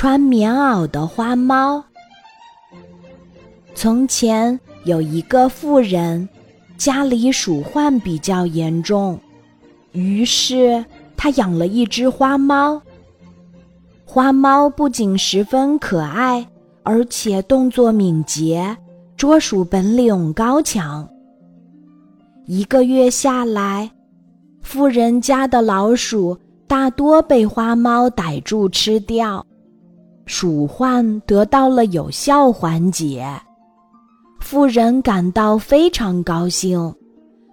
[0.00, 1.84] 穿棉袄的花猫。
[3.74, 6.26] 从前有一个妇人，
[6.78, 9.20] 家里鼠患比较严重，
[9.92, 10.82] 于是
[11.18, 12.80] 她养了一只花猫。
[14.06, 16.48] 花猫不仅十分可爱，
[16.82, 18.74] 而且动作敏捷，
[19.18, 21.06] 捉鼠本领高强。
[22.46, 23.90] 一个月下来，
[24.62, 29.44] 富人家的老鼠大多被花猫逮住吃掉，
[30.32, 33.28] 鼠患得到了有效缓解。
[34.38, 36.94] 富人感到非常高兴，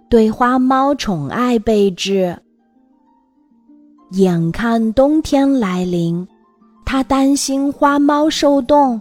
[0.08, 2.38] 对花猫宠爱备至。
[4.12, 6.24] 眼看冬天来临。
[6.86, 8.98] 他担心花猫受冻，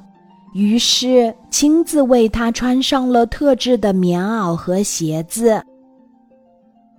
[0.55, 5.64] 于是亲自为它穿上了特制的棉袄和鞋子。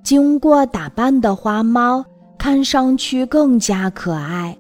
[0.05, 2.03] 经过打扮的花猫
[2.39, 4.57] 看上去更加可爱。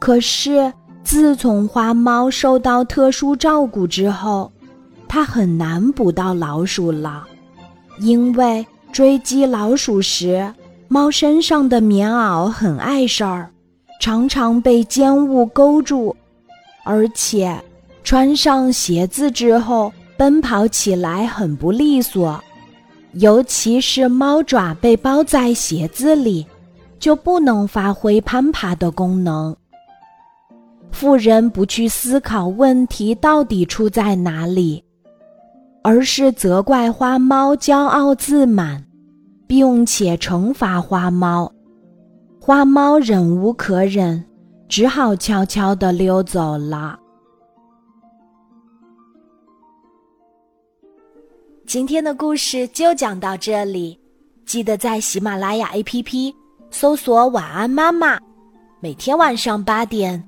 [0.00, 4.52] 可是自从花猫受到特殊照顾之后，
[5.08, 7.24] 它很难捕到老鼠了，
[8.00, 10.52] 因为追击老鼠时，
[10.86, 13.50] 猫身上的棉袄很碍事儿。
[14.00, 16.14] 常常被尖物勾住，
[16.84, 17.60] 而且
[18.04, 22.40] 穿上鞋子之后奔跑起来很不利索，
[23.14, 26.46] 尤其是猫爪被包在鞋子里，
[27.00, 29.56] 就不能发挥攀爬的功能。
[30.90, 34.82] 富人不去思考问题到底出在哪里，
[35.82, 38.84] 而是责怪花猫骄傲自满，
[39.46, 41.50] 并且惩罚花猫。
[42.40, 44.24] 花猫忍无可忍，
[44.68, 46.98] 只好悄悄地溜走了。
[51.66, 53.98] 今天的故事就讲到这里，
[54.46, 56.34] 记得在喜马拉雅 APP
[56.70, 58.18] 搜索“晚安妈妈”，
[58.80, 60.27] 每天晚上八点，